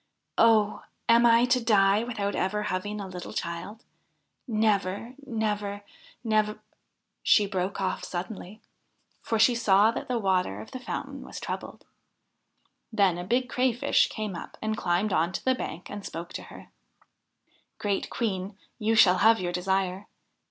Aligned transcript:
Oh 0.39 0.81
1 1.07 1.09
am 1.17 1.25
I 1.27 1.45
to 1.45 1.63
die 1.63 2.01
without 2.03 2.33
ever 2.33 2.63
having 2.63 2.99
a 2.99 3.05
little 3.07 3.33
child? 3.33 3.83
Never 4.47 4.95
I 5.13 5.15
Never 5.27 5.73
I 5.73 5.83
Nev' 6.23 6.59
She 7.21 7.45
broke 7.45 7.79
off 7.79 8.03
suddenly, 8.03 8.61
for 9.21 9.37
she 9.37 9.53
saw 9.53 9.91
that 9.91 10.07
the 10.07 10.17
water 10.17 10.59
of 10.59 10.71
the 10.71 10.79
fountain 10.79 11.21
was 11.21 11.39
troubled. 11.39 11.85
Then 12.91 13.19
a 13.19 13.23
big 13.23 13.47
Crayfish 13.47 14.09
came 14.09 14.35
up 14.35 14.57
and 14.59 14.75
climbed 14.75 15.13
on 15.13 15.33
to 15.33 15.45
the 15.45 15.53
bank 15.53 15.87
and 15.91 16.03
spoke 16.03 16.33
to 16.33 16.43
her:' 16.49 16.71
Great 17.77 18.09
Queen, 18.09 18.57
you 18.79 18.95
shall 18.95 19.19
have 19.19 19.39
your 19.39 19.51
desire. 19.51 20.07